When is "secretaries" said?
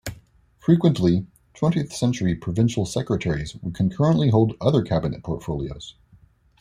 2.87-3.53